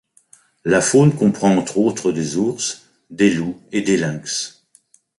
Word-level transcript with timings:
La 0.65 0.81
faune 0.81 1.13
comprend 1.13 1.55
entre 1.55 1.77
autres 1.77 2.11
des 2.11 2.35
ours, 2.35 2.87
des 3.11 3.31
loups 3.31 3.61
et 3.71 3.81
des 3.83 3.97
lynx. 3.97 4.63